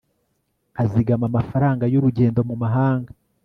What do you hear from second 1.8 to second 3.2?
y'urugendo mu mahanga